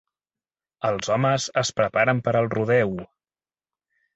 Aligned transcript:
Els 0.89 1.11
homes 1.17 1.45
es 1.63 1.71
preparen 1.81 2.25
per 2.29 2.33
al 2.41 2.51
rodeo. 2.55 3.07